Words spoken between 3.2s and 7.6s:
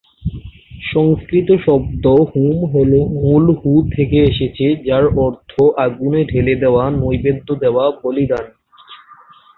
মূল হু থেকে এসেছে, যার অর্থ "আগুনে ঢেলে দেওয়া, নৈবেদ্য